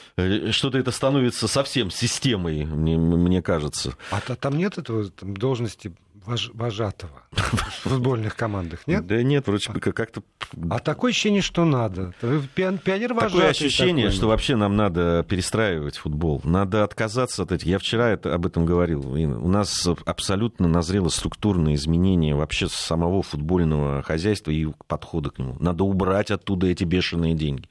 [0.51, 3.95] что-то это становится совсем системой, мне, мне кажется.
[4.09, 5.93] А там нет этого там, должности
[6.25, 9.05] вож, вожатого в футбольных командах, нет?
[9.05, 10.21] Да нет, вроде бы как-то...
[10.69, 12.13] А такое ощущение, что надо.
[12.55, 13.37] Пионер вожатый.
[13.39, 14.17] Такое ощущение, такой.
[14.17, 16.41] что вообще нам надо перестраивать футбол.
[16.43, 17.67] Надо отказаться от этих...
[17.67, 19.11] Я вчера это, об этом говорил.
[19.11, 25.57] У нас абсолютно назрело структурное изменение вообще самого футбольного хозяйства и подхода к нему.
[25.59, 27.67] Надо убрать оттуда эти бешеные деньги.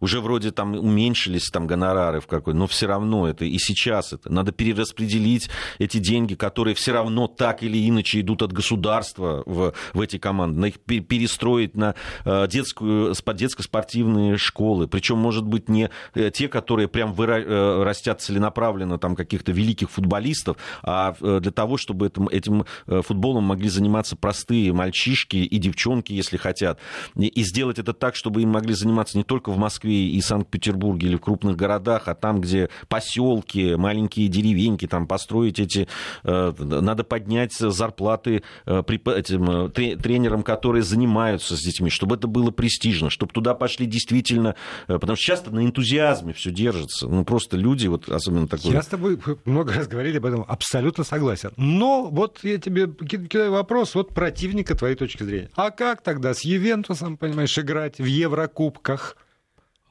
[0.00, 4.30] Уже вроде там уменьшились там гонорары в какой но все равно это и сейчас это.
[4.32, 10.00] Надо перераспределить эти деньги, которые все равно так или иначе идут от государства в, в
[10.00, 14.88] эти команды, на их перестроить на э, детскую, детско-спортивные школы.
[14.88, 17.40] Причем, может быть, не э, те, которые прям выра...
[17.40, 23.68] Э, растят целенаправленно там каких-то великих футболистов, а для того, чтобы этим, этим футболом могли
[23.68, 26.78] заниматься простые мальчишки и девчонки, если хотят.
[27.16, 31.16] И сделать это так, чтобы им могли заниматься не только в Москве и Санкт-Петербурге или
[31.16, 35.88] в крупных городах, а там, где поселки, маленькие деревеньки, там построить эти...
[36.24, 43.08] Надо поднять зарплаты э, этим, э, тренерам, которые занимаются с детьми, чтобы это было престижно,
[43.08, 44.54] чтобы туда пошли действительно,
[44.88, 47.08] э, потому что часто на энтузиазме все держится.
[47.08, 48.72] Ну, просто люди, вот особенно такой...
[48.72, 51.52] Я с тобой много раз говорили об этом, абсолютно согласен.
[51.56, 55.50] Но вот я тебе кидаю вопрос вот противника твоей точки зрения.
[55.54, 59.16] А как тогда с Ювентусом, понимаешь, играть в Еврокубках?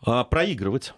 [0.06, 0.94] А, проигрывать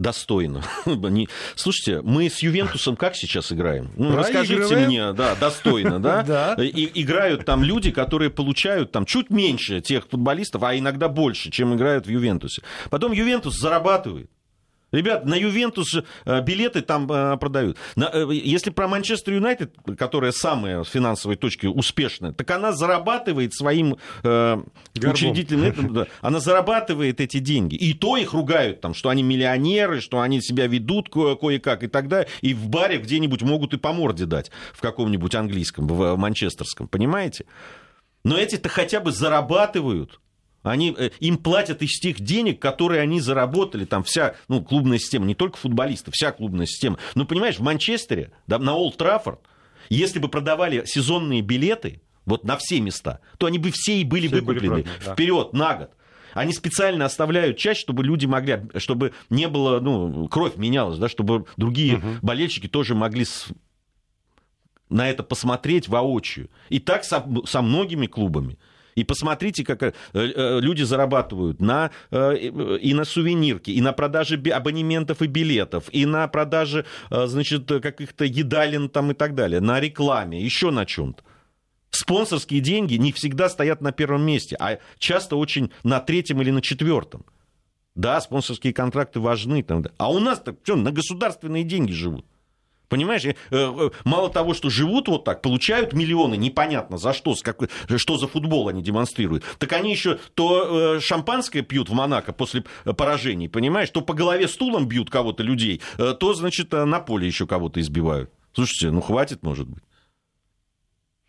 [0.00, 0.62] достойно.
[1.54, 3.90] Слушайте, мы с Ювентусом как сейчас играем?
[3.96, 6.22] Ну, расскажите мне, да, достойно, да?
[6.26, 6.54] да.
[6.62, 11.74] И, играют там люди, которые получают там чуть меньше тех футболистов, а иногда больше, чем
[11.74, 12.62] играют в Ювентусе.
[12.88, 14.30] Потом Ювентус зарабатывает.
[14.92, 17.76] Ребят, на Ювентус э, билеты там э, продают.
[17.96, 23.96] Э, если про Манчестер Юнайтед, которая самая с финансовой точки успешная, так она зарабатывает своим
[24.96, 27.76] учредителям, она зарабатывает эти деньги.
[27.76, 31.86] И то их ругают, там, что они миллионеры, что они себя ведут ко- кое-как и
[31.86, 32.28] так далее.
[32.40, 36.88] И в баре где-нибудь могут и по морде дать в каком-нибудь английском, в манчестерском.
[36.88, 37.44] Понимаете?
[38.24, 40.20] Но эти-то хотя бы зарабатывают.
[40.62, 45.24] Они, э, им платят из тех денег, которые они заработали, там вся ну, клубная система,
[45.24, 46.98] не только футболисты, вся клубная система.
[47.14, 49.40] Ну, понимаешь, в Манчестере, да, на Олд Траффорд,
[49.88, 54.26] если бы продавали сезонные билеты, вот на все места, то они бы все и были
[54.26, 55.14] все выкуплены были да.
[55.14, 55.90] вперед на год.
[56.34, 61.46] Они специально оставляют часть, чтобы люди могли, чтобы не было, ну, кровь менялась, да, чтобы
[61.56, 62.06] другие угу.
[62.22, 63.24] болельщики тоже могли
[64.90, 66.50] на это посмотреть воочию.
[66.68, 68.58] И так со, со многими клубами.
[69.00, 74.36] И посмотрите, как э, э, люди зарабатывают на, э, и на сувенирки, и на продаже
[74.36, 80.44] абонементов и билетов, и на продаже, значит, каких-то едалин там и так далее, на рекламе,
[80.44, 81.22] еще на чем-то.
[81.88, 86.60] Спонсорские деньги не всегда стоят на первом месте, а часто очень на третьем или на
[86.60, 87.24] четвертом.
[87.94, 89.64] Да, спонсорские контракты важны.
[89.96, 92.26] А у нас-то что, на государственные деньги живут.
[92.90, 97.40] Понимаешь, э, э, мало того, что живут вот так, получают миллионы, непонятно за что, с
[97.40, 102.32] какой, что за футбол они демонстрируют, так они еще то э, шампанское пьют в Монако
[102.32, 107.46] после поражений, понимаешь, то по голове стулом бьют кого-то людей, то, значит, на поле еще
[107.46, 108.32] кого-то избивают.
[108.52, 109.84] Слушайте, ну хватит, может быть.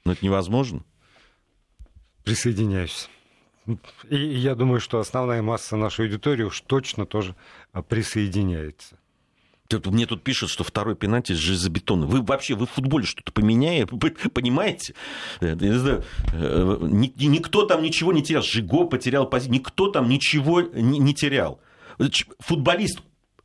[0.03, 0.83] Но это невозможно.
[2.23, 3.07] Присоединяюсь.
[4.09, 7.35] И я думаю, что основная масса нашей аудитории уж точно тоже
[7.87, 8.97] присоединяется.
[9.79, 12.09] Мне тут пишут, что второй пенальти с железобетонным.
[12.09, 13.87] Вы вообще, вы в футболе что-то поменяете,
[14.33, 14.93] понимаете?
[15.39, 16.03] Я не знаю,
[16.33, 18.43] э, никто там ничего не терял.
[18.43, 19.53] Жиго потерял позицию.
[19.55, 21.59] Никто там ничего не терял.
[22.39, 23.01] Футболист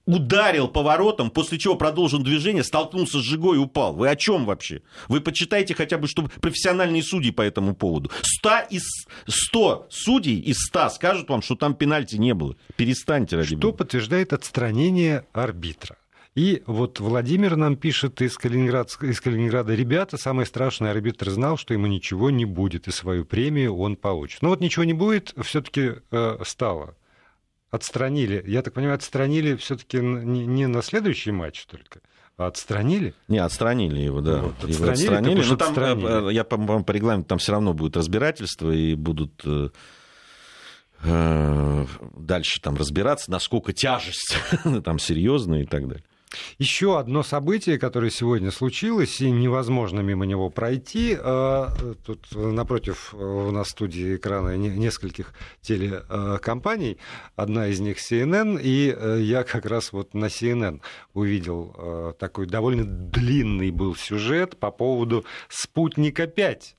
[0.07, 3.93] ударил поворотом, после чего продолжил движение, столкнулся с Жигой и упал.
[3.95, 4.83] Вы о чем вообще?
[5.09, 8.11] Вы почитайте хотя бы, чтобы профессиональные судьи по этому поводу.
[8.23, 12.57] 100 из 100 судей из 100 скажут вам, что там пенальти не было.
[12.77, 15.97] Перестаньте, ради Что подтверждает отстранение арбитра?
[16.37, 21.73] И вот Владимир нам пишет из, Калининград, из Калининграда, ребята, самый страшный арбитр знал, что
[21.73, 24.43] ему ничего не будет, и свою премию он получит.
[24.43, 26.95] Но вот ничего не будет, все-таки э, стало.
[27.71, 28.45] Отстранили.
[28.47, 32.01] Я так понимаю, отстранили все-таки не, не на следующий матч только.
[32.37, 33.15] А отстранили?
[33.29, 34.43] Не, отстранили его, да.
[34.43, 35.49] Вот, отстранили, его отстранили.
[35.49, 36.29] Но там, отстранили.
[36.29, 39.71] Э, я, по-моему, по регламенту там все равно будет разбирательство, и будут э,
[41.03, 44.37] э, дальше там разбираться, насколько тяжесть
[44.85, 46.05] там серьезная и так далее.
[46.59, 51.17] Еще одно событие, которое сегодня случилось, и невозможно мимо него пройти.
[51.19, 51.73] А,
[52.05, 56.99] тут напротив у нас студии экрана нескольких телекомпаний.
[57.37, 60.81] Одна из них CNN, и э, я как раз вот на CNN
[61.15, 66.77] увидел э, такой довольно длинный был сюжет по поводу «Спутника 5»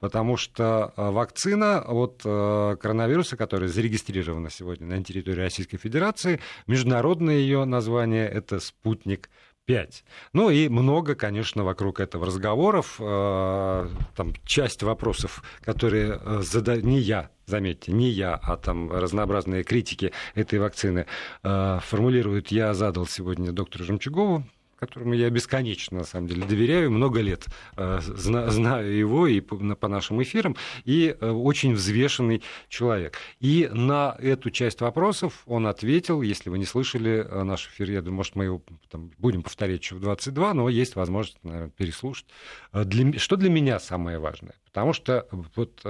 [0.00, 7.64] потому что э, вакцина от коронавируса, которая зарегистрирована сегодня на территории Российской Федерации, международное ее
[7.64, 9.28] название это «Спутник
[9.68, 10.04] 5.
[10.32, 12.96] Ну и много, конечно, вокруг этого разговоров.
[12.98, 19.64] Э, там часть вопросов, которые э, задаю не я, заметьте, не я, а там разнообразные
[19.64, 21.04] критики этой вакцины
[21.42, 24.42] э, формулируют, я задал сегодня доктору Жемчугову,
[24.78, 30.22] которому я бесконечно, на самом деле, доверяю, много лет э, знаю его и по нашим
[30.22, 33.18] эфирам, и э, очень взвешенный человек.
[33.40, 38.00] И на эту часть вопросов он ответил, если вы не слышали э, наш эфир, я
[38.00, 42.26] думаю, может, мы его там, будем повторять еще в 22, но есть возможность, наверное, переслушать.
[42.72, 44.54] Для, что для меня самое важное?
[44.64, 45.26] Потому что
[45.56, 45.84] вот,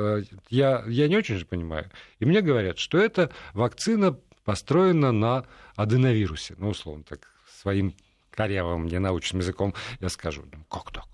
[0.49, 5.45] я, я не очень же понимаю, и мне говорят, что эта вакцина построена на
[5.76, 7.28] аденовирусе, ну, условно так,
[7.61, 7.95] своим
[8.39, 11.07] корявым ненаучным языком, я скажу, «Ну, как так?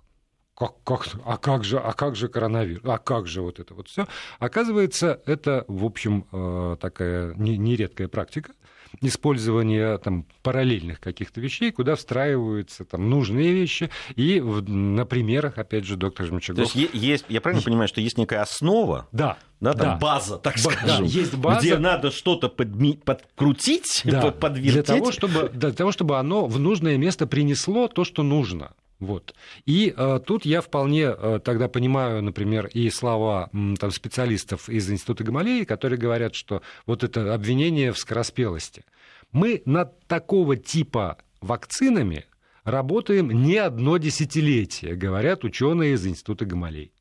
[0.55, 3.89] Как, как, а как же, а как же коронавирус, а как же вот это вот
[3.89, 4.07] все?
[4.39, 8.53] Оказывается, это, в общем, э, такая нередкая практика
[9.01, 13.91] использования там, параллельных каких-то вещей, куда встраиваются там, нужные вещи.
[14.17, 16.73] И в, на примерах, опять же, доктор Жмачагов...
[16.73, 19.09] То есть, есть, я правильно понимаю, что есть некая основа?
[19.13, 19.39] Да.
[19.61, 19.97] Да, там да.
[19.97, 24.73] база, так Б- скажем, да, есть база, где надо что-то подми- подкрутить, да, подвертеть.
[24.75, 28.73] Для того, чтобы, для того, чтобы оно в нужное место принесло то, что нужно.
[29.05, 29.35] Вот.
[29.67, 34.91] И э, тут я вполне э, тогда понимаю, например, и слова э, там, специалистов из
[34.91, 38.85] Института Гамалеи, которые говорят, что вот это обвинение в скороспелости.
[39.31, 42.25] Мы над такого типа вакцинами
[42.65, 46.93] работаем не одно десятилетие, говорят ученые из Института Гамалей.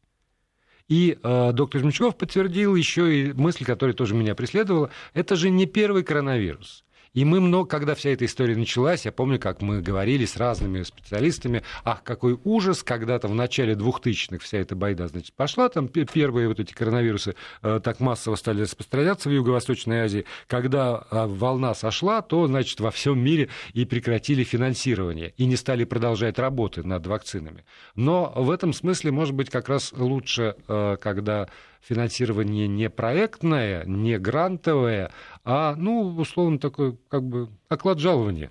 [0.90, 4.90] И э, доктор Жмичков подтвердил еще и мысль, которая тоже меня преследовала.
[5.14, 6.84] Это же не первый коронавирус.
[7.14, 10.82] И мы много, когда вся эта история началась, я помню, как мы говорили с разными
[10.82, 16.48] специалистами, ах, какой ужас, когда-то в начале 2000-х вся эта байда, значит, пошла, там первые
[16.48, 22.24] вот эти коронавирусы э, так массово стали распространяться в Юго-Восточной Азии, когда э, волна сошла,
[22.24, 27.64] то, значит, во всем мире и прекратили финансирование, и не стали продолжать работы над вакцинами.
[27.96, 31.48] Но в этом смысле, может быть, как раз лучше, э, когда
[31.84, 35.12] финансирование не проектное, не грантовое,
[35.44, 38.50] а, ну, условно, такое, как бы, оклад жалования.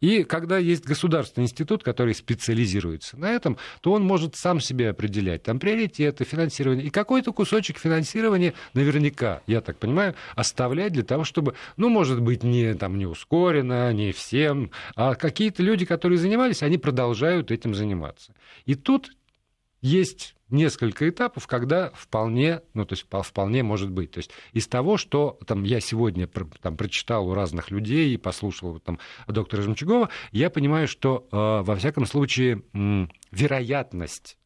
[0.00, 5.44] И когда есть государственный институт, который специализируется на этом, то он может сам себе определять
[5.44, 6.86] там приоритеты, финансирование.
[6.86, 12.42] И какой-то кусочек финансирования наверняка, я так понимаю, оставлять для того, чтобы, ну, может быть,
[12.42, 18.34] не, там, не ускоренно, не всем, а какие-то люди, которые занимались, они продолжают этим заниматься.
[18.66, 19.10] И тут
[19.82, 24.12] есть несколько этапов, когда вполне, ну, то есть вполне может быть.
[24.12, 28.78] То есть из того, что там, я сегодня там, прочитал у разных людей и послушал
[28.78, 32.62] там, доктора Жемчугова, я понимаю, что э, во всяком случае
[33.30, 34.38] вероятность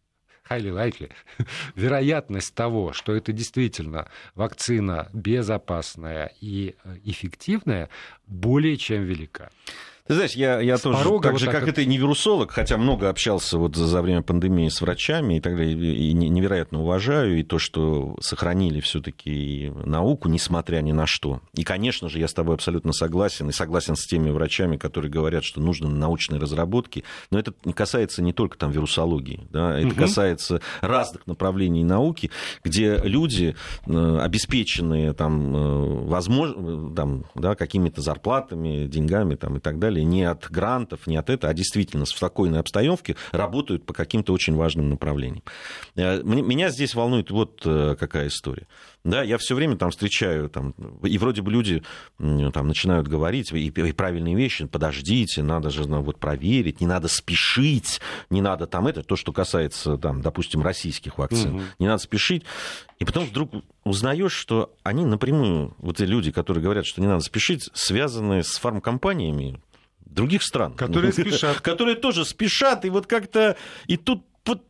[0.48, 1.12] highly likely,
[1.74, 7.90] вероятность того, что это действительно вакцина безопасная и э, эффективная,
[8.26, 9.50] более чем велика.
[10.06, 13.58] Ты знаешь, я, я тоже, так вот же, как это не вирусолог, хотя много общался
[13.58, 18.16] вот за, время пандемии с врачами и так далее, и невероятно уважаю, и то, что
[18.20, 21.40] сохранили все таки науку, несмотря ни на что.
[21.54, 25.42] И, конечно же, я с тобой абсолютно согласен, и согласен с теми врачами, которые говорят,
[25.42, 29.96] что нужны научные разработки, но это касается не только там вирусологии, да, это угу.
[29.96, 32.30] касается разных направлений науки,
[32.62, 39.80] где люди, э, обеспеченные там, э, возможно, там, да, какими-то зарплатами, деньгами там, и так
[39.80, 43.92] далее, далее, не от грантов, не от этого, а действительно в спокойной обстановке работают по
[43.92, 45.42] каким-то очень важным направлениям.
[45.96, 48.66] Э, меня здесь волнует вот э, какая история.
[49.04, 50.72] Да, я все время там встречаю, там,
[51.04, 51.84] и вроде бы люди
[52.18, 57.06] там начинают говорить и, и правильные вещи, подождите, надо же ну, вот проверить, не надо
[57.06, 61.62] спешить, не надо там это, то, что касается, там, допустим, российских вакцин, угу.
[61.78, 62.42] не надо спешить.
[62.98, 63.52] И потом вдруг
[63.84, 68.56] узнаешь, что они напрямую, вот эти люди, которые говорят, что не надо спешить, связаны с
[68.56, 69.60] фармкомпаниями,
[70.16, 70.74] других стран.
[70.74, 71.60] Которые спешат.
[71.62, 73.56] Которые тоже спешат, и вот как-то...
[73.86, 74.64] И тут вот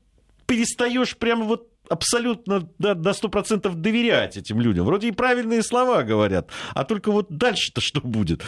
[0.46, 4.84] перестаешь прямо вот абсолютно да, на сто процентов доверять этим людям.
[4.84, 8.42] Вроде и правильные слова говорят, а только вот дальше-то что будет?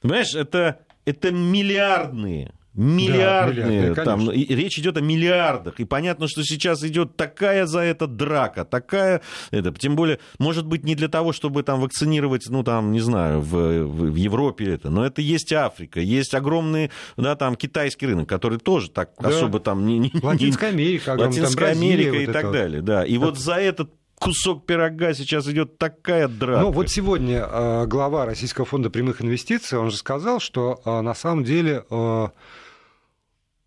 [0.00, 6.42] Понимаешь, это, это миллиардные миллиардные, да, там, и речь идет о миллиардах, и понятно, что
[6.42, 11.32] сейчас идет такая за это драка, такая, это, тем более, может быть, не для того,
[11.32, 16.00] чтобы там вакцинировать, ну, там, не знаю, в, в Европе это, но это есть Африка,
[16.00, 19.30] есть огромный, да, там, китайский рынок, который тоже так да.
[19.30, 19.86] особо там...
[19.86, 23.90] Не, не, Латинская Америка, Латинская Америка вот и так далее, да, и вот за этот
[24.18, 26.62] кусок пирога сейчас идет такая драка.
[26.62, 31.14] Ну, вот сегодня э, глава Российского фонда прямых инвестиций, он же сказал, что э, на
[31.14, 32.28] самом деле э,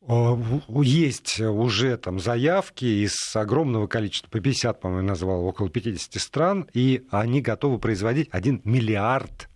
[0.10, 7.06] есть уже там заявки из огромного количества, по 50, по-моему, назвал, около 50 стран, и
[7.12, 9.50] они готовы производить 1 миллиард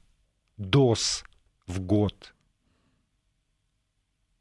[0.57, 1.23] доз
[1.65, 2.33] в год.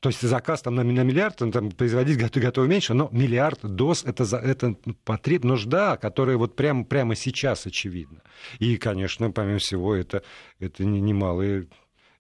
[0.00, 3.60] То есть заказ там на, на миллиард, он там производить готов, готов меньше, но миллиард
[3.62, 8.20] доз это, за, это потреб, нужда, которая вот прямо, прямо сейчас очевидна.
[8.58, 10.24] И, конечно, помимо всего, это,
[10.58, 11.68] это немалые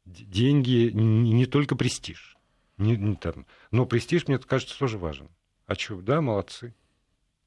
[0.06, 2.31] деньги, не, не только престиж.
[2.78, 3.46] Не, не там.
[3.70, 5.28] Но престиж, мне кажется, тоже важен.
[5.66, 6.74] А что, да, молодцы.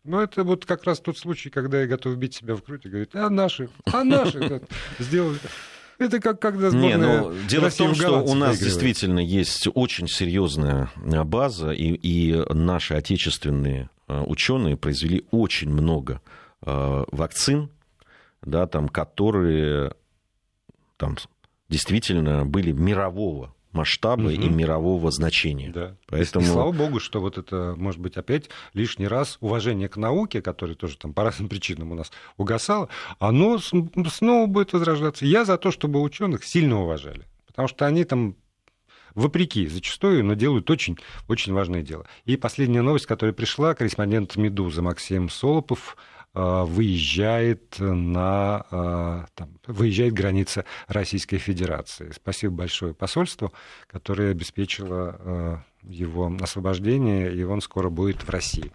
[0.03, 2.89] Ну, это вот как раз тот случай, когда я готов бить себя в грудь и
[2.89, 4.61] говорить, а наши, а наши
[4.99, 5.39] сделали.
[5.97, 10.07] Это как когда сборная Не, ну, Дело в том, что у нас действительно есть очень
[10.07, 16.21] серьезная база, и, и наши отечественные э, ученые произвели очень много
[16.61, 17.69] э, вакцин,
[18.41, 19.93] да, там, которые
[20.97, 21.17] там,
[21.69, 24.29] действительно были мирового масштаба угу.
[24.29, 25.71] и мирового значения.
[25.71, 25.95] Да.
[26.07, 26.45] Поэтому...
[26.45, 30.75] И, слава богу, что вот это, может быть, опять лишний раз уважение к науке, которое
[30.75, 35.25] тоже там по разным причинам у нас угасало, оно снова будет возрождаться.
[35.25, 38.35] Я за то, чтобы ученых сильно уважали, потому что они там
[39.15, 40.97] вопреки зачастую, но делают очень,
[41.27, 42.05] очень важное дело.
[42.25, 45.97] И последняя новость, которая пришла, корреспондент «Медузы» Максим Солопов
[46.35, 52.11] выезжает на э, там, выезжает граница Российской Федерации.
[52.13, 53.53] Спасибо большое посольству,
[53.87, 58.71] которое обеспечило э, его освобождение, и он скоро будет в России.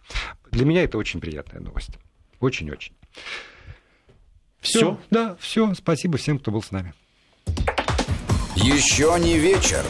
[0.51, 1.99] Для меня это очень приятная новость.
[2.41, 2.95] Очень-очень.
[4.61, 4.99] Все?
[5.11, 5.75] Да, все.
[5.75, 6.95] Спасибо всем, кто был с нами.
[8.57, 9.85] Еще не вечер.